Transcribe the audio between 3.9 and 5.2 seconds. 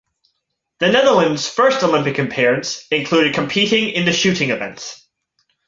the shooting events.